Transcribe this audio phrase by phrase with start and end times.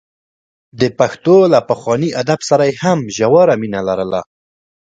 [0.79, 4.21] د پښتو له پخواني ادب سره یې هم ژوره مینه لرله.